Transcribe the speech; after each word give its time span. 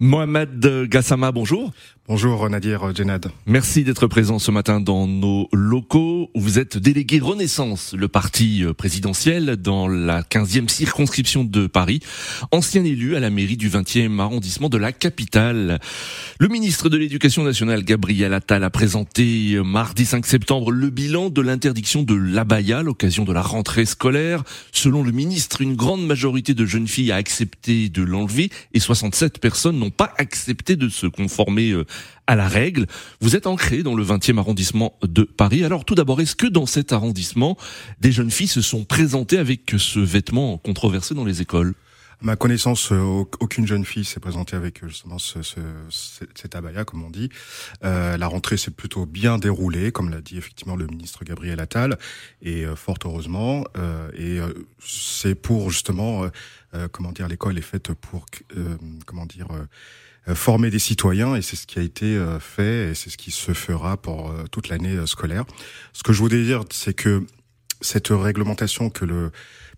Mohamed 0.00 0.86
Gassama, 0.88 1.32
bonjour. 1.32 1.72
Bonjour 2.10 2.48
Nadir 2.48 2.94
Djenad. 2.94 3.30
Merci 3.44 3.84
d'être 3.84 4.06
présent 4.06 4.38
ce 4.38 4.50
matin 4.50 4.80
dans 4.80 5.06
nos 5.06 5.46
locaux. 5.52 6.30
Vous 6.34 6.58
êtes 6.58 6.78
délégué 6.78 7.18
Renaissance, 7.18 7.94
le 7.94 8.08
parti 8.08 8.64
présidentiel 8.78 9.56
dans 9.56 9.88
la 9.88 10.22
15e 10.22 10.68
circonscription 10.68 11.44
de 11.44 11.66
Paris, 11.66 12.00
ancien 12.50 12.82
élu 12.82 13.14
à 13.14 13.20
la 13.20 13.28
mairie 13.28 13.58
du 13.58 13.68
20e 13.68 14.20
arrondissement 14.20 14.70
de 14.70 14.78
la 14.78 14.92
capitale. 14.92 15.80
Le 16.38 16.48
ministre 16.48 16.88
de 16.88 16.96
l'Éducation 16.96 17.42
nationale, 17.42 17.84
Gabriel 17.84 18.32
Attal, 18.32 18.64
a 18.64 18.70
présenté 18.70 19.60
mardi 19.62 20.06
5 20.06 20.24
septembre 20.24 20.70
le 20.70 20.88
bilan 20.88 21.28
de 21.28 21.42
l'interdiction 21.42 22.04
de 22.04 22.14
l'abaya 22.14 22.78
à 22.78 22.82
l'occasion 22.82 23.24
de 23.24 23.34
la 23.34 23.42
rentrée 23.42 23.84
scolaire. 23.84 24.44
Selon 24.72 25.02
le 25.02 25.12
ministre, 25.12 25.60
une 25.60 25.76
grande 25.76 26.06
majorité 26.06 26.54
de 26.54 26.64
jeunes 26.64 26.88
filles 26.88 27.12
a 27.12 27.16
accepté 27.16 27.90
de 27.90 28.02
l'enlever 28.02 28.48
et 28.72 28.80
67 28.80 29.40
personnes 29.40 29.78
n'ont 29.78 29.87
pas 29.90 30.12
accepté 30.18 30.76
de 30.76 30.88
se 30.88 31.06
conformer 31.06 31.74
à 32.26 32.36
la 32.36 32.48
règle. 32.48 32.86
Vous 33.20 33.36
êtes 33.36 33.46
ancré 33.46 33.82
dans 33.82 33.94
le 33.94 34.04
20e 34.04 34.38
arrondissement 34.38 34.94
de 35.02 35.22
Paris. 35.22 35.64
Alors 35.64 35.84
tout 35.84 35.94
d'abord, 35.94 36.20
est-ce 36.20 36.36
que 36.36 36.46
dans 36.46 36.66
cet 36.66 36.92
arrondissement, 36.92 37.56
des 38.00 38.12
jeunes 38.12 38.30
filles 38.30 38.48
se 38.48 38.62
sont 38.62 38.84
présentées 38.84 39.38
avec 39.38 39.74
ce 39.76 39.98
vêtement 39.98 40.58
controversé 40.58 41.14
dans 41.14 41.24
les 41.24 41.42
écoles? 41.42 41.74
Ma 42.20 42.36
connaissance, 42.36 42.90
euh, 42.92 43.24
aucune 43.40 43.66
jeune 43.66 43.84
fille 43.84 44.04
s'est 44.04 44.20
présentée 44.20 44.56
avec 44.56 44.82
euh, 44.82 44.88
justement 44.88 45.18
ce, 45.18 45.42
ce, 45.42 45.60
cet 46.34 46.54
abaya, 46.54 46.84
comme 46.84 47.04
on 47.04 47.10
dit. 47.10 47.28
Euh, 47.84 48.16
la 48.16 48.26
rentrée 48.26 48.56
s'est 48.56 48.70
plutôt 48.70 49.06
bien 49.06 49.38
déroulée, 49.38 49.92
comme 49.92 50.10
l'a 50.10 50.20
dit 50.20 50.36
effectivement 50.36 50.76
le 50.76 50.86
ministre 50.86 51.24
Gabriel 51.24 51.60
Attal, 51.60 51.98
et 52.42 52.64
euh, 52.64 52.74
fort 52.74 52.98
heureusement. 53.04 53.64
Euh, 53.76 54.10
et 54.16 54.40
c'est 54.80 55.34
pour 55.34 55.70
justement, 55.70 56.28
comment 56.92 57.12
dire, 57.12 57.28
l'école 57.28 57.58
est 57.58 57.62
faite 57.62 57.92
pour, 57.92 58.26
comment 59.06 59.26
dire 59.26 59.48
former 60.34 60.70
des 60.70 60.78
citoyens 60.78 61.34
et 61.36 61.42
c'est 61.42 61.56
ce 61.56 61.66
qui 61.66 61.78
a 61.78 61.82
été 61.82 62.20
fait 62.40 62.90
et 62.90 62.94
c'est 62.94 63.10
ce 63.10 63.16
qui 63.16 63.30
se 63.30 63.52
fera 63.52 63.96
pour 63.96 64.32
toute 64.50 64.68
l'année 64.68 65.06
scolaire. 65.06 65.44
Ce 65.92 66.02
que 66.02 66.12
je 66.12 66.18
voulais 66.18 66.42
dire, 66.42 66.64
c'est 66.70 66.94
que 66.94 67.24
cette 67.80 68.08
réglementation 68.08 68.90
que 68.90 69.04
le 69.04 69.30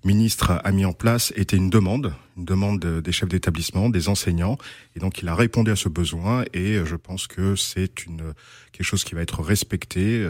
ministre 0.04 0.60
a 0.64 0.72
mis 0.72 0.84
en 0.84 0.92
place 0.92 1.32
était 1.36 1.56
une 1.56 1.68
demande, 1.68 2.14
une 2.36 2.44
demande 2.46 2.80
des 2.80 3.12
chefs 3.12 3.28
d'établissement, 3.28 3.90
des 3.90 4.08
enseignants, 4.08 4.56
et 4.96 5.00
donc 5.00 5.20
il 5.20 5.28
a 5.28 5.34
répondu 5.34 5.70
à 5.70 5.76
ce 5.76 5.88
besoin, 5.88 6.44
et 6.54 6.80
je 6.84 6.96
pense 6.96 7.26
que 7.26 7.54
c'est 7.56 8.06
une 8.06 8.32
quelque 8.72 8.86
chose 8.86 9.04
qui 9.04 9.14
va 9.14 9.20
être 9.20 9.42
respecté. 9.42 10.26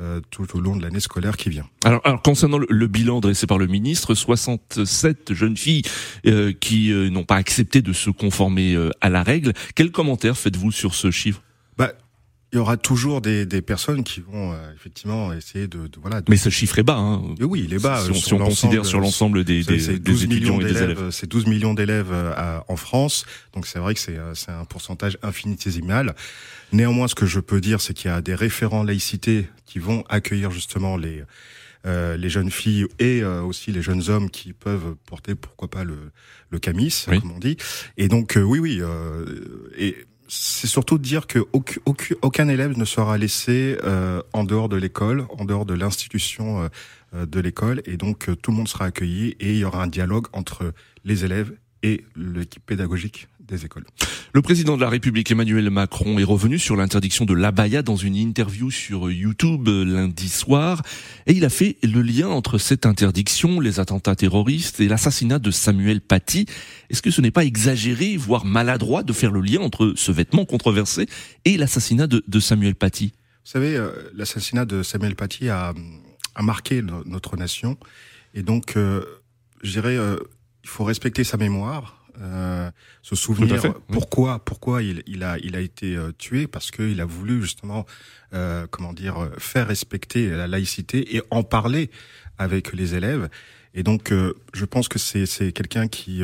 Euh, 0.00 0.22
tout 0.30 0.56
au 0.56 0.60
long 0.60 0.74
de 0.74 0.82
l'année 0.82 1.00
scolaire 1.00 1.36
qui 1.36 1.50
vient. 1.50 1.68
Alors, 1.84 2.00
concernant 2.22 2.56
le, 2.56 2.86
bilan 2.86 3.20
dressé 3.20 3.46
par 3.46 3.58
le 3.58 3.66
ministre, 3.66 4.14
67 4.14 5.34
jeunes 5.34 5.58
filles 5.58 5.82
euh, 6.24 6.54
qui 6.58 6.90
euh, 6.90 7.10
n'ont 7.10 7.24
pas 7.24 7.36
accepté 7.36 7.82
de 7.82 7.92
se 7.92 8.08
conformer 8.08 8.74
à 9.02 9.10
la 9.10 9.22
règle. 9.22 9.52
Quel 9.74 9.90
commentaire 9.90 10.38
faites-vous 10.38 10.72
sur 10.72 10.94
ce 10.94 11.10
chiffre? 11.10 11.42
Il 12.52 12.56
y 12.56 12.58
aura 12.58 12.76
toujours 12.76 13.20
des, 13.20 13.46
des 13.46 13.62
personnes 13.62 14.04
qui 14.04 14.20
vont 14.20 14.54
effectivement 14.76 15.32
essayer 15.32 15.66
de, 15.66 15.86
de 15.86 15.98
voilà. 16.00 16.20
Mais 16.28 16.36
ce 16.36 16.50
chiffre 16.50 16.78
est 16.78 16.82
bas. 16.82 16.98
Hein. 16.98 17.22
oui, 17.40 17.62
il 17.64 17.74
est 17.74 17.82
bas. 17.82 18.04
Si, 18.12 18.34
on, 18.34 18.38
considère 18.38 18.84
sur 18.84 19.00
l'ensemble 19.00 19.44
des, 19.44 19.62
des, 19.62 19.98
des 19.98 20.24
étudiants 20.24 20.60
et 20.60 20.64
des 20.64 20.82
élèves, 20.82 21.10
c'est 21.10 21.28
12 21.28 21.46
millions 21.46 21.74
d'élèves 21.74 22.12
en 22.68 22.76
France, 22.76 23.24
donc 23.54 23.66
c'est 23.66 23.78
vrai 23.78 23.94
que 23.94 24.00
c'est 24.00 24.18
c'est 24.34 24.52
un 24.52 24.64
pourcentage 24.64 25.18
infinitésimal. 25.22 26.14
Néanmoins, 26.72 27.08
ce 27.08 27.14
que 27.14 27.26
je 27.26 27.40
peux 27.40 27.60
dire, 27.60 27.80
c'est 27.80 27.94
qu'il 27.94 28.10
y 28.10 28.14
a 28.14 28.22
des 28.22 28.34
référents 28.34 28.82
laïcité 28.82 29.48
qui 29.66 29.78
vont 29.78 30.04
accueillir 30.08 30.50
justement 30.50 30.96
les 30.96 31.22
euh, 31.84 32.16
les 32.16 32.30
jeunes 32.30 32.50
filles 32.50 32.86
et 32.98 33.22
euh, 33.22 33.42
aussi 33.42 33.72
les 33.72 33.82
jeunes 33.82 34.08
hommes 34.08 34.30
qui 34.30 34.52
peuvent 34.52 34.94
porter 35.04 35.34
pourquoi 35.34 35.68
pas 35.68 35.82
le 35.82 35.96
le 36.50 36.58
camis, 36.58 37.04
comme 37.06 37.32
on 37.32 37.38
dit. 37.38 37.56
Et 37.96 38.08
donc 38.08 38.36
euh, 38.36 38.42
oui, 38.42 38.58
oui, 38.58 38.78
euh, 38.80 39.24
et 39.76 39.96
c'est 40.34 40.66
surtout 40.66 40.96
dire 40.96 41.26
que 41.26 41.40
aucun, 42.22 42.48
élève 42.48 42.78
ne 42.78 42.86
sera 42.86 43.18
laissé 43.18 43.76
en 44.32 44.44
dehors 44.44 44.70
de 44.70 44.76
l'école, 44.76 45.26
en 45.38 45.44
dehors 45.44 45.66
de 45.66 45.74
l'institution 45.74 46.70
de 47.12 47.40
l'école, 47.40 47.82
et 47.84 47.98
donc 47.98 48.30
tout 48.40 48.50
le 48.50 48.56
monde 48.56 48.68
sera 48.68 48.86
accueilli 48.86 49.36
et 49.40 49.50
il 49.50 49.58
y 49.58 49.64
aura 49.64 49.82
un 49.82 49.88
dialogue 49.88 50.28
entre 50.32 50.72
les 51.04 51.26
élèves 51.26 51.52
et 51.82 52.04
l'équipe 52.16 52.64
pédagogique 52.64 53.28
Le 54.34 54.42
président 54.42 54.76
de 54.76 54.80
la 54.80 54.88
République 54.88 55.30
Emmanuel 55.30 55.68
Macron 55.70 56.18
est 56.18 56.24
revenu 56.24 56.58
sur 56.58 56.76
l'interdiction 56.76 57.24
de 57.24 57.34
l'abaya 57.34 57.82
dans 57.82 57.96
une 57.96 58.16
interview 58.16 58.70
sur 58.70 59.10
YouTube 59.10 59.68
lundi 59.68 60.28
soir 60.28 60.82
et 61.26 61.32
il 61.32 61.44
a 61.44 61.50
fait 61.50 61.76
le 61.82 62.02
lien 62.02 62.28
entre 62.28 62.58
cette 62.58 62.86
interdiction, 62.86 63.60
les 63.60 63.80
attentats 63.80 64.16
terroristes 64.16 64.80
et 64.80 64.88
l'assassinat 64.88 65.38
de 65.38 65.50
Samuel 65.50 66.00
Paty. 66.00 66.46
Est-ce 66.88 67.02
que 67.02 67.10
ce 67.10 67.20
n'est 67.20 67.30
pas 67.30 67.44
exagéré, 67.44 68.16
voire 68.16 68.44
maladroit 68.44 69.02
de 69.02 69.12
faire 69.12 69.30
le 69.30 69.40
lien 69.40 69.60
entre 69.60 69.94
ce 69.96 70.12
vêtement 70.12 70.44
controversé 70.44 71.06
et 71.44 71.56
l'assassinat 71.56 72.06
de, 72.06 72.40
Samuel 72.40 72.74
Paty? 72.74 73.12
Vous 73.44 73.50
savez, 73.50 73.76
euh, 73.76 73.90
l'assassinat 74.14 74.64
de 74.64 74.82
Samuel 74.82 75.16
Paty 75.16 75.48
a, 75.48 75.74
marqué 76.40 76.80
notre 76.80 77.36
nation. 77.36 77.76
Et 78.32 78.42
donc, 78.42 78.76
euh, 78.76 79.04
je 79.62 79.72
dirais, 79.72 79.96
euh, 79.96 80.16
il 80.64 80.70
faut 80.70 80.84
respecter 80.84 81.24
sa 81.24 81.36
mémoire, 81.36 82.01
euh, 82.20 82.70
se 83.02 83.16
souvenir 83.16 83.74
pourquoi 83.88 84.38
pourquoi 84.44 84.82
il, 84.82 85.02
il, 85.06 85.22
a 85.22 85.38
il 85.38 85.56
a 85.56 85.60
été 85.60 85.96
euh, 85.96 86.12
tué 86.12 86.46
parce 86.46 86.70
qu'il 86.70 87.00
a 87.00 87.04
voulu 87.04 87.40
justement 87.40 87.86
euh, 88.34 88.66
comment 88.70 88.92
dire 88.92 89.30
faire 89.38 89.68
respecter 89.68 90.28
la 90.28 90.46
laïcité 90.46 91.16
et 91.16 91.22
en 91.30 91.42
parler 91.42 91.90
avec 92.38 92.72
les 92.72 92.94
élèves 92.94 93.28
et 93.74 93.82
donc 93.82 94.12
euh, 94.12 94.34
je 94.52 94.64
pense 94.64 94.88
que 94.88 94.98
c'est 94.98 95.26
c'est 95.26 95.52
quelqu'un 95.52 95.88
qui 95.88 96.22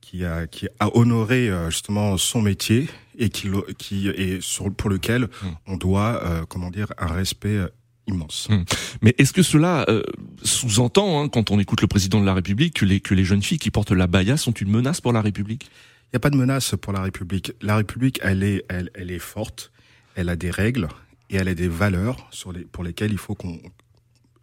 qui 0.00 0.24
a 0.24 0.46
qui 0.46 0.68
a 0.80 0.96
honoré 0.96 1.50
justement 1.68 2.16
son 2.16 2.40
métier 2.40 2.88
et 3.18 3.28
qui 3.28 3.50
qui 3.76 4.08
est 4.08 4.40
sur 4.40 4.72
pour 4.72 4.88
lequel 4.88 5.22
mmh. 5.22 5.46
on 5.66 5.76
doit 5.76 6.46
comment 6.48 6.70
dire 6.70 6.92
un 6.98 7.12
respect 7.12 7.60
immense. 8.08 8.48
Hmm. 8.50 8.64
Mais 9.02 9.14
est-ce 9.18 9.32
que 9.32 9.42
cela 9.42 9.84
euh, 9.88 10.02
sous-entend, 10.42 11.22
hein, 11.22 11.28
quand 11.28 11.50
on 11.50 11.60
écoute 11.60 11.80
le 11.80 11.86
président 11.86 12.20
de 12.20 12.26
la 12.26 12.34
République, 12.34 12.74
que 12.74 12.84
les, 12.84 13.00
que 13.00 13.14
les 13.14 13.24
jeunes 13.24 13.42
filles 13.42 13.58
qui 13.58 13.70
portent 13.70 13.92
la 13.92 14.06
baya 14.06 14.36
sont 14.36 14.52
une 14.52 14.70
menace 14.70 15.00
pour 15.00 15.12
la 15.12 15.20
République? 15.20 15.70
Il 16.04 16.14
n'y 16.14 16.16
a 16.16 16.20
pas 16.20 16.30
de 16.30 16.36
menace 16.36 16.74
pour 16.80 16.92
la 16.92 17.02
République. 17.02 17.52
La 17.60 17.76
République, 17.76 18.18
elle 18.22 18.42
est, 18.42 18.64
elle, 18.68 18.90
elle 18.94 19.10
est 19.10 19.18
forte, 19.18 19.70
elle 20.14 20.28
a 20.30 20.36
des 20.36 20.50
règles 20.50 20.88
et 21.30 21.36
elle 21.36 21.48
a 21.48 21.54
des 21.54 21.68
valeurs 21.68 22.28
sur 22.30 22.52
les, 22.52 22.62
pour 22.62 22.82
lesquelles 22.82 23.12
il 23.12 23.18
faut 23.18 23.34
qu'on 23.34 23.60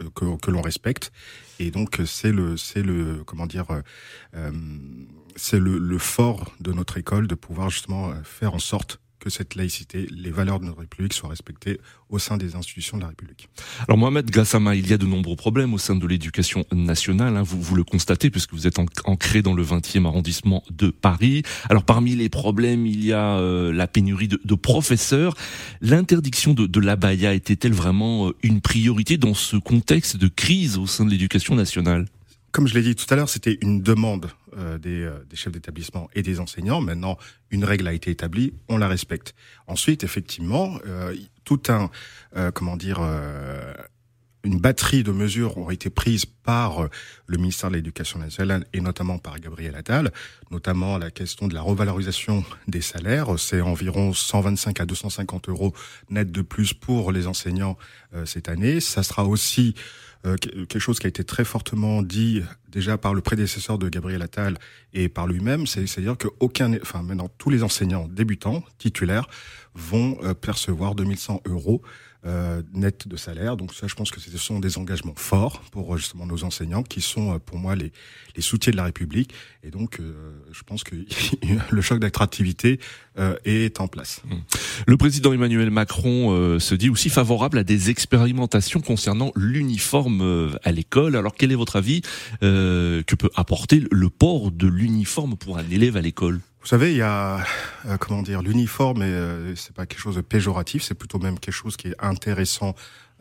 euh, 0.01 0.09
que, 0.13 0.37
que 0.37 0.51
l'on 0.51 0.61
respecte. 0.61 1.11
Et 1.59 1.71
donc 1.71 2.01
c'est 2.05 2.31
le, 2.31 2.57
c'est 2.57 2.83
le, 2.83 3.23
comment 3.25 3.47
dire, 3.47 3.65
euh, 4.35 4.51
c'est 5.35 5.59
le, 5.59 5.79
le 5.79 5.97
fort 5.97 6.51
de 6.59 6.71
notre 6.71 6.97
école 6.97 7.27
de 7.27 7.35
pouvoir 7.35 7.69
justement 7.69 8.13
faire 8.23 8.53
en 8.53 8.59
sorte 8.59 8.99
que 9.19 9.29
cette 9.29 9.55
laïcité, 9.55 10.07
les 10.11 10.31
valeurs 10.31 10.59
de 10.59 10.65
notre 10.65 10.79
République 10.79 11.13
soient 11.13 11.29
respectées 11.29 11.79
au 12.09 12.19
sein 12.19 12.37
des 12.37 12.55
institutions 12.55 12.97
de 12.97 13.01
la 13.01 13.09
République. 13.09 13.49
Alors 13.87 13.97
Mohamed 13.97 14.29
Gassama, 14.29 14.75
il 14.75 14.89
y 14.89 14.93
a 14.93 14.97
de 14.97 15.05
nombreux 15.05 15.35
problèmes 15.35 15.73
au 15.73 15.77
sein 15.77 15.95
de 15.95 16.05
l'éducation 16.05 16.65
nationale, 16.71 17.35
hein, 17.37 17.43
vous, 17.43 17.61
vous 17.61 17.75
le 17.75 17.83
constatez 17.83 18.29
puisque 18.29 18.53
vous 18.53 18.67
êtes 18.67 18.79
ancré 19.05 19.41
dans 19.41 19.53
le 19.53 19.63
20e 19.63 20.05
arrondissement 20.05 20.63
de 20.69 20.89
Paris. 20.89 21.43
Alors 21.69 21.83
parmi 21.83 22.15
les 22.15 22.29
problèmes, 22.29 22.85
il 22.85 23.03
y 23.03 23.13
a 23.13 23.37
euh, 23.37 23.73
la 23.73 23.87
pénurie 23.87 24.27
de, 24.27 24.39
de 24.43 24.55
professeurs. 24.55 25.35
L'interdiction 25.81 26.53
de, 26.53 26.67
de 26.67 26.79
l'abaya 26.79 27.33
était-elle 27.33 27.73
vraiment 27.73 28.27
euh, 28.27 28.35
une 28.43 28.61
priorité 28.61 29.17
dans 29.17 29.33
ce 29.33 29.57
contexte 29.57 30.17
de 30.17 30.27
crise 30.27 30.77
au 30.77 30.87
sein 30.87 31.05
de 31.05 31.09
l'éducation 31.09 31.55
nationale? 31.55 32.05
Comme 32.55 32.67
je 32.67 32.73
l'ai 32.73 32.83
dit 32.83 32.95
tout 32.95 33.13
à 33.13 33.17
l'heure, 33.17 33.27
c'était 33.27 33.57
une 33.59 33.81
demande 33.81 34.29
euh, 34.57 34.77
des, 34.77 35.01
euh, 35.01 35.25
des, 35.29 35.35
chefs 35.35 35.51
d'établissement 35.51 36.09
et 36.15 36.21
des 36.21 36.39
enseignants. 36.39 36.79
Maintenant, 36.79 37.17
une 37.51 37.65
règle 37.65 37.85
a 37.85 37.91
été 37.91 38.11
établie, 38.11 38.53
on 38.69 38.77
la 38.77 38.87
respecte. 38.87 39.35
Ensuite, 39.67 40.05
effectivement, 40.05 40.79
euh, 40.87 41.13
tout 41.43 41.61
un, 41.67 41.91
comment 42.53 42.77
dire, 42.77 43.01
une 44.45 44.59
batterie 44.59 45.03
de 45.03 45.11
mesures 45.11 45.57
ont 45.57 45.69
été 45.69 45.89
prises 45.89 46.25
par 46.25 46.87
le 47.27 47.37
ministère 47.37 47.69
de 47.69 47.75
l'Éducation 47.75 48.19
nationale 48.19 48.65
et 48.73 48.79
notamment 48.79 49.17
par 49.17 49.39
Gabriel 49.39 49.75
Attal, 49.75 50.13
notamment 50.51 50.97
la 50.97 51.11
question 51.11 51.47
de 51.47 51.53
la 51.53 51.61
revalorisation 51.61 52.45
des 52.67 52.81
salaires. 52.81 53.37
C'est 53.37 53.61
environ 53.61 54.13
125 54.13 54.79
à 54.79 54.85
250 54.85 55.49
euros 55.49 55.73
net 56.09 56.31
de 56.31 56.41
plus 56.41 56.73
pour 56.73 57.11
les 57.11 57.27
enseignants 57.27 57.77
cette 58.25 58.47
année. 58.47 58.79
Ça 58.79 59.03
sera 59.03 59.25
aussi 59.25 59.75
euh, 60.25 60.37
quelque 60.37 60.79
chose 60.79 60.99
qui 60.99 61.05
a 61.05 61.09
été 61.09 61.23
très 61.23 61.45
fortement 61.45 62.01
dit 62.01 62.41
déjà 62.69 62.97
par 62.97 63.13
le 63.13 63.21
prédécesseur 63.21 63.77
de 63.77 63.89
Gabriel 63.89 64.21
Attal 64.21 64.57
et 64.93 65.07
par 65.07 65.27
lui-même, 65.27 65.67
c'est-à-dire 65.67 66.17
que 66.17 66.27
aucun, 66.39 66.73
enfin 66.81 67.03
maintenant 67.03 67.29
tous 67.37 67.49
les 67.49 67.63
enseignants 67.63 68.07
débutants 68.07 68.63
titulaires 68.77 69.27
vont 69.75 70.17
euh, 70.23 70.33
percevoir 70.33 70.95
2100 70.95 71.41
euros 71.45 71.81
euh, 72.25 72.61
net 72.73 73.07
de 73.07 73.17
salaire. 73.17 73.57
Donc 73.57 73.73
ça, 73.73 73.87
je 73.87 73.95
pense 73.95 74.11
que 74.11 74.19
ce 74.19 74.37
sont 74.37 74.59
des 74.59 74.77
engagements 74.77 75.13
forts 75.15 75.61
pour 75.71 75.97
justement 75.97 76.25
nos 76.25 76.43
enseignants 76.43 76.83
qui 76.83 77.01
sont 77.01 77.39
pour 77.39 77.57
moi 77.57 77.75
les, 77.75 77.91
les 78.35 78.41
soutiens 78.41 78.71
de 78.71 78.77
la 78.77 78.85
République. 78.85 79.33
Et 79.63 79.71
donc, 79.71 79.99
je 80.51 80.63
pense 80.63 80.83
que 80.83 80.95
le 81.69 81.81
choc 81.81 81.99
d'attractivité 81.99 82.79
est 83.45 83.79
en 83.79 83.87
place. 83.87 84.21
Mmh. 84.25 84.35
Le 84.87 84.97
président 84.97 85.33
Emmanuel 85.33 85.71
Macron 85.71 86.59
se 86.59 86.75
dit 86.75 86.89
aussi 86.89 87.09
favorable 87.09 87.57
à 87.57 87.63
des 87.63 87.89
expérimentations 87.89 88.81
concernant 88.81 89.31
l'uniforme 89.35 90.55
à 90.63 90.71
l'école. 90.71 91.15
Alors 91.15 91.33
quel 91.33 91.51
est 91.51 91.55
votre 91.55 91.77
avis 91.77 92.01
que 92.41 93.15
peut 93.15 93.31
apporter 93.35 93.83
le 93.89 94.09
port 94.09 94.51
de 94.51 94.67
l'uniforme 94.67 95.35
pour 95.35 95.57
un 95.57 95.67
élève 95.69 95.97
à 95.97 96.01
l'école? 96.01 96.41
Vous 96.65 96.69
savez, 96.69 96.93
il 96.93 96.97
y 96.97 97.03
a 97.03 97.45
euh, 97.85 97.97
comment 97.99 98.23
dire 98.23 98.41
l'uniforme, 98.41 99.03
et 99.03 99.05
euh, 99.05 99.55
c'est 99.55 99.75
pas 99.75 99.85
quelque 99.85 99.99
chose 99.99 100.15
de 100.15 100.21
péjoratif, 100.21 100.81
c'est 100.81 100.95
plutôt 100.95 101.19
même 101.19 101.37
quelque 101.37 101.53
chose 101.53 101.77
qui 101.77 101.89
est 101.89 101.95
intéressant 101.99 102.73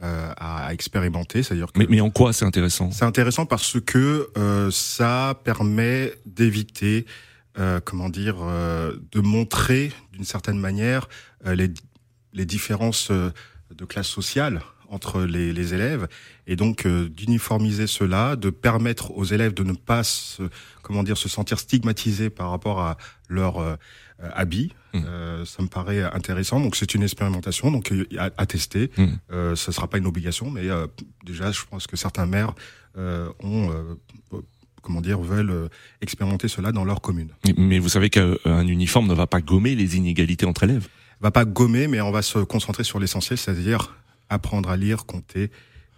euh, 0.02 0.32
à, 0.38 0.72
expérimenter. 0.72 1.42
C'est-à-dire 1.42 1.66
mais, 1.76 1.84
mais 1.90 2.00
en 2.00 2.08
quoi 2.08 2.32
c'est 2.32 2.46
intéressant? 2.46 2.90
C'est 2.90 3.04
intéressant 3.04 3.44
parce 3.44 3.78
que 3.80 4.30
ça 4.72 5.38
permet 5.44 6.14
d'éviter, 6.24 7.04
comment 7.84 8.08
dire, 8.08 8.36
de 8.36 9.20
montrer 9.20 9.92
d'une 10.14 10.24
certaine 10.24 10.58
manière 10.58 11.06
les, 11.44 11.68
les 12.32 12.46
différences 12.46 13.10
de 13.10 13.84
classe 13.84 14.08
sociale 14.08 14.62
entre 14.94 15.22
les, 15.22 15.52
les, 15.52 15.74
élèves 15.74 16.06
et 16.46 16.56
donc 16.56 16.86
d'uniformiser 16.86 17.86
cela, 17.86 18.36
de 18.36 18.50
permettre 18.50 19.10
aux 19.10 19.24
élèves 19.24 19.52
de 19.52 19.64
ne 19.64 19.72
pas 19.72 20.04
se, 20.04 20.42
comment 20.82 21.02
dire 21.02 21.18
se 21.18 21.28
sentir 21.28 21.58
stigmatisés 21.58 22.30
par 22.30 22.50
rapport 22.50 22.80
à 22.80 22.96
leur 23.28 23.58
euh, 23.58 23.76
habit. 24.34 24.72
Mmh. 24.92 25.00
Euh, 25.06 25.44
ça 25.44 25.62
me 25.62 25.68
paraît 25.68 26.02
intéressant. 26.02 26.60
Donc 26.60 26.76
c'est 26.76 26.94
une 26.94 27.02
expérimentation, 27.02 27.70
donc 27.70 27.92
euh, 27.92 28.06
à, 28.18 28.46
tester. 28.46 28.90
Mmh. 28.96 29.06
Euh, 29.32 29.56
ça 29.56 29.72
sera 29.72 29.88
pas 29.88 29.98
une 29.98 30.06
obligation, 30.06 30.50
mais 30.50 30.68
déjà 31.24 31.50
je 31.50 31.60
pense 31.68 31.86
que 31.86 31.96
certains 31.96 32.26
maires 32.26 32.54
ont 32.96 33.70
comment 34.82 35.00
dire, 35.00 35.18
veulent 35.20 35.68
expérimenter 36.02 36.46
cela 36.46 36.70
dans 36.70 36.84
leur 36.84 37.00
commune. 37.00 37.30
Mais 37.56 37.78
vous 37.78 37.88
savez 37.88 38.10
qu'un 38.10 38.66
uniforme 38.66 39.08
ne 39.08 39.14
va 39.14 39.26
pas 39.26 39.40
gommer 39.40 39.74
les 39.74 39.96
inégalités 39.96 40.46
entre 40.46 40.64
élèves? 40.64 40.88
Va 41.20 41.30
pas 41.30 41.44
gommer, 41.44 41.88
mais 41.88 42.00
on 42.02 42.10
va 42.10 42.22
se 42.22 42.38
concentrer 42.38 42.84
sur 42.84 43.00
l'essentiel, 43.00 43.38
c'est-à-dire 43.38 43.94
apprendre 44.28 44.68
à 44.68 44.76
lire, 44.76 45.06
compter 45.06 45.50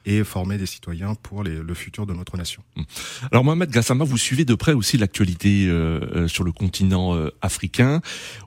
et 0.07 0.23
former 0.25 0.57
des 0.57 0.67
citoyens 0.67 1.15
pour 1.17 1.43
le 1.43 1.75
futur 1.75 2.07
de 2.07 2.15
notre 2.15 2.37
nation. 2.37 2.63
Hum. 2.77 2.85
Alors 3.33 3.45
Mohamed 3.45 3.71
Gassama, 3.71 4.05
vous 4.05 4.17
suivez 4.17 4.45
de 4.45 4.55
près 4.55 4.73
aussi 4.73 4.97
l'actualité 4.97 5.67
euh, 5.67 6.01
euh, 6.15 6.29
sur 6.29 6.45
le 6.45 6.53
continent 6.53 7.15
euh, 7.15 7.31
africain. 7.43 8.01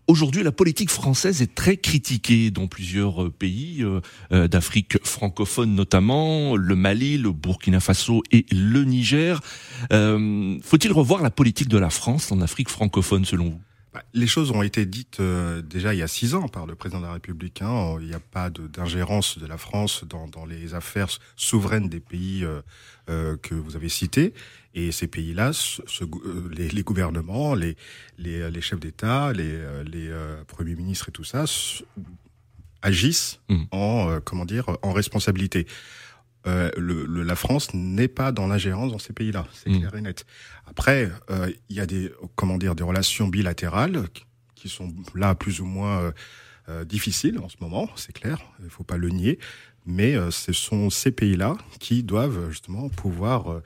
Aujourd'hui, 0.08 0.42
la 0.42 0.54
politique 0.54 0.90
française 0.90 1.42
est 1.42 1.54
très 1.54 1.78
critiquée 1.78 2.50
dans 2.50 2.68
plusieurs 2.68 3.32
pays 3.32 3.86
d'Afrique 4.32 4.98
francophone 5.06 5.76
notamment, 5.76 6.56
le 6.56 6.76
Mali, 6.76 7.18
le 7.20 7.32
Burkina 7.32 7.80
Faso 7.80 8.24
et 8.32 8.46
le 8.52 8.84
Niger. 8.86 9.40
Faut-il 9.92 10.92
revoir 10.92 11.22
la 11.22 11.30
politique 11.30 11.68
de 11.68 11.78
la 11.78 11.92
France 11.92 12.32
en 12.32 12.42
Afrique 12.42 12.70
francophone 12.70 13.24
selon 13.24 13.50
vous? 13.50 13.62
Les 14.14 14.28
choses 14.28 14.52
ont 14.52 14.62
été 14.62 14.86
dites 14.86 15.20
euh, 15.20 15.62
déjà 15.62 15.94
il 15.94 15.98
y 15.98 16.04
a 16.04 16.08
six 16.08 16.36
ans 16.36 16.48
par 16.48 16.66
le 16.66 16.76
président 16.76 17.02
de 17.02 17.06
la 17.06 17.14
République. 17.14 17.62
Hein. 17.62 17.98
Il 18.00 18.08
n'y 18.08 18.14
a 18.14 18.20
pas 18.20 18.50
d'ingérence 18.50 19.38
de, 19.38 19.46
la 19.48 19.58
France 19.58 20.04
dans, 20.08 20.28
dans, 20.28 20.46
les 20.46 20.74
affaires 20.74 21.10
souveraines 21.36 21.90
des 21.90 22.00
pays 22.00 22.44
euh, 22.44 22.62
euh 23.10 23.38
que 23.38 23.56
vous 23.56 23.76
avez 23.76 23.90
cités. 23.90 24.34
Et 24.76 24.92
ces 24.92 25.08
pays-là, 25.08 25.52
les, 26.52 26.70
les, 26.70 26.84
gouvernements, 26.84 27.56
les, 27.56 27.76
les, 28.20 28.52
les 28.52 28.62
chefs 28.62 28.80
d'État, 28.80 29.34
les, 29.34 29.58
les 29.84 30.14
premiers 30.48 30.76
ministres 30.76 31.10
et 31.10 31.12
tout 31.12 31.24
ça 31.24 31.46
agissent 32.84 33.40
mmh. 33.50 33.64
en 33.72 34.20
comment 34.24 34.46
dire 34.46 34.78
en 34.84 34.94
responsabilité. 34.94 35.66
Euh, 36.48 36.72
le, 36.78 37.06
la 37.24 37.36
France 37.36 37.74
n'est 37.74 38.08
pas 38.08 38.32
dans 38.32 38.48
l'ingérence 38.48 38.92
dans 38.92 39.00
ces 39.00 39.14
pays-là, 39.14 39.46
c'est 39.54 39.70
mmh. 39.70 39.80
clair 39.80 39.96
et 39.96 40.02
net. 40.02 40.26
Après, 40.68 41.12
euh, 41.30 41.52
il 41.70 41.76
y 41.76 41.80
a 41.82 41.86
des 41.86 42.12
comment 42.36 42.58
dire 42.58 42.76
des 42.76 42.84
relations 42.84 43.28
bilatérales 43.28 44.08
qui 44.56 44.70
sont 44.70 44.94
là 45.16 45.36
plus 45.36 45.60
ou 45.60 45.66
moins 45.66 46.14
euh, 46.70 46.86
difficiles 46.86 47.40
en 47.40 47.50
ce 47.50 47.58
moment, 47.60 47.90
c'est 47.96 48.14
clair, 48.14 48.40
il 48.64 48.70
faut 48.70 48.84
pas 48.84 48.98
le 48.98 49.10
nier. 49.10 49.40
Mais 49.86 50.16
ce 50.30 50.54
sont 50.54 50.92
ces 50.92 51.10
pays-là 51.10 51.58
qui 51.80 52.04
doivent 52.04 52.52
justement 52.52 52.90
pouvoir 52.90 53.62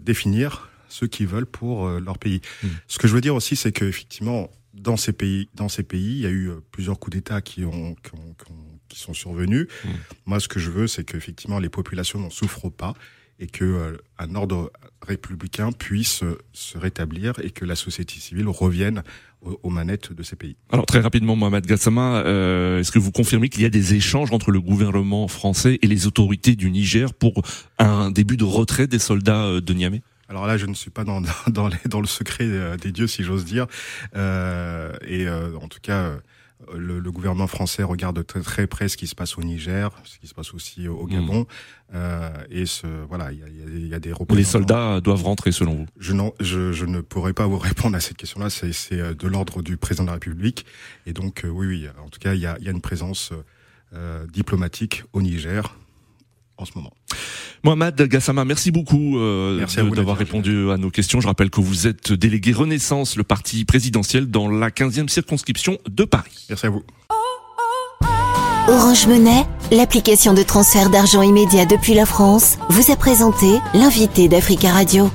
définir 0.00 0.68
ce 0.88 1.04
qu'ils 1.04 1.28
veulent 1.28 1.46
pour 1.46 1.88
leur 1.88 2.18
pays. 2.18 2.40
Mmh. 2.62 2.68
Ce 2.88 2.98
que 2.98 3.06
je 3.06 3.14
veux 3.14 3.20
dire 3.20 3.36
aussi, 3.36 3.54
c'est 3.54 3.70
que 3.70 3.84
effectivement, 3.84 4.50
dans 4.74 4.96
ces 4.96 5.12
pays, 5.12 5.48
dans 5.54 5.68
ces 5.68 5.82
pays, 5.82 6.16
il 6.16 6.20
y 6.20 6.26
a 6.26 6.30
eu 6.30 6.50
plusieurs 6.70 6.98
coups 6.98 7.16
d'État 7.16 7.40
qui 7.40 7.64
ont, 7.64 7.94
qui 7.96 8.14
ont, 8.14 8.34
qui 8.34 8.52
ont 8.52 8.78
qui 8.88 8.98
sont 8.98 9.14
survenus. 9.14 9.66
Mmh. 9.84 9.88
Moi, 10.26 10.40
ce 10.40 10.48
que 10.48 10.58
je 10.58 10.70
veux, 10.70 10.86
c'est 10.86 11.04
qu'effectivement, 11.04 11.58
les 11.58 11.68
populations 11.68 12.18
n'en 12.18 12.30
souffrent 12.30 12.70
pas 12.70 12.94
et 13.38 13.46
que 13.46 13.64
euh, 13.64 13.96
un 14.18 14.34
ordre 14.34 14.72
républicain 15.06 15.70
puisse 15.70 16.24
euh, 16.24 16.38
se 16.52 16.76
rétablir 16.76 17.34
et 17.42 17.50
que 17.50 17.64
la 17.64 17.76
société 17.76 18.14
civile 18.18 18.48
revienne 18.48 19.02
aux, 19.40 19.70
manettes 19.70 20.12
de 20.12 20.22
ces 20.22 20.36
pays. 20.36 20.56
Alors 20.70 20.86
très 20.86 21.00
rapidement, 21.00 21.36
Mohamed 21.36 21.64
Gassama, 21.64 22.22
euh, 22.24 22.80
est-ce 22.80 22.90
que 22.90 22.98
vous 22.98 23.12
confirmez 23.12 23.48
qu'il 23.48 23.62
y 23.62 23.66
a 23.66 23.70
des 23.70 23.94
échanges 23.94 24.32
entre 24.32 24.50
le 24.50 24.60
gouvernement 24.60 25.28
français 25.28 25.78
et 25.80 25.86
les 25.86 26.06
autorités 26.06 26.56
du 26.56 26.70
Niger 26.70 27.14
pour 27.14 27.42
un 27.78 28.10
début 28.10 28.36
de 28.36 28.44
retrait 28.44 28.86
des 28.86 28.98
soldats 28.98 29.44
euh, 29.44 29.60
de 29.60 29.72
Niamey? 29.74 30.02
Alors 30.28 30.46
là, 30.46 30.56
je 30.56 30.66
ne 30.66 30.74
suis 30.74 30.90
pas 30.90 31.04
dans, 31.04 31.22
dans, 31.48 31.68
les, 31.68 31.78
dans 31.86 32.00
le 32.00 32.06
secret 32.06 32.76
des 32.76 32.92
dieux, 32.92 33.06
si 33.06 33.24
j'ose 33.24 33.44
dire. 33.44 33.66
Euh, 34.16 34.92
et 35.06 35.28
en 35.28 35.68
tout 35.68 35.80
cas, 35.80 36.12
le, 36.74 36.98
le, 36.98 37.12
gouvernement 37.12 37.46
français 37.46 37.82
regarde 37.82 38.24
très, 38.26 38.40
très, 38.40 38.66
près 38.66 38.88
ce 38.88 38.96
qui 38.96 39.06
se 39.06 39.14
passe 39.14 39.38
au 39.38 39.42
Niger, 39.42 39.90
ce 40.04 40.18
qui 40.18 40.26
se 40.26 40.34
passe 40.34 40.52
aussi 40.54 40.88
au 40.88 41.06
Gabon. 41.06 41.40
Mmh. 41.40 41.46
Euh, 41.94 42.30
et 42.50 42.66
ce, 42.66 42.86
voilà, 43.08 43.32
il 43.32 43.38
y 43.38 43.42
a, 43.42 43.88
y 43.88 43.94
a, 43.94 44.00
des 44.00 44.12
Les 44.30 44.44
soldats 44.44 45.00
doivent 45.00 45.22
rentrer 45.22 45.52
selon 45.52 45.74
vous? 45.74 45.86
Je, 45.98 46.14
je, 46.40 46.72
je, 46.72 46.84
ne 46.84 47.00
pourrais 47.00 47.32
pas 47.32 47.46
vous 47.46 47.58
répondre 47.58 47.96
à 47.96 48.00
cette 48.00 48.16
question-là. 48.16 48.50
C'est 48.50 48.72
euh, 48.92 49.14
de 49.14 49.28
l'ordre 49.28 49.62
du 49.62 49.76
président 49.76 50.04
de 50.04 50.08
la 50.08 50.14
République. 50.14 50.66
Et 51.06 51.12
donc, 51.12 51.44
euh, 51.44 51.48
oui, 51.48 51.66
oui, 51.66 51.88
en 52.04 52.08
tout 52.08 52.18
cas, 52.18 52.34
il 52.34 52.40
y 52.40 52.46
a, 52.46 52.58
y 52.60 52.68
a 52.68 52.72
une 52.72 52.80
présence 52.80 53.32
euh, 53.94 54.26
diplomatique 54.26 55.04
au 55.12 55.22
Niger 55.22 55.76
en 56.56 56.64
ce 56.64 56.72
moment. 56.74 56.92
Mohamed 57.64 58.00
Gassama, 58.02 58.44
merci 58.44 58.70
beaucoup 58.70 59.18
euh, 59.18 59.64
d'avoir 59.94 60.16
répondu 60.16 60.70
à 60.70 60.76
nos 60.76 60.90
questions. 60.90 61.20
Je 61.20 61.26
rappelle 61.26 61.50
que 61.50 61.60
vous 61.60 61.86
êtes 61.86 62.12
délégué 62.12 62.52
Renaissance, 62.52 63.16
le 63.16 63.24
parti 63.24 63.64
présidentiel 63.64 64.26
dans 64.26 64.48
la 64.48 64.70
15e 64.70 65.08
circonscription 65.08 65.78
de 65.88 66.04
Paris. 66.04 66.46
Merci 66.48 66.66
à 66.66 66.70
vous. 66.70 66.82
Orange 68.68 69.06
Monnaie, 69.06 69.46
l'application 69.72 70.34
de 70.34 70.42
transfert 70.42 70.90
d'argent 70.90 71.22
immédiat 71.22 71.64
depuis 71.64 71.94
la 71.94 72.04
France, 72.04 72.58
vous 72.68 72.92
a 72.92 72.96
présenté 72.96 73.46
l'invité 73.72 74.28
d'Africa 74.28 74.70
Radio. 74.70 75.10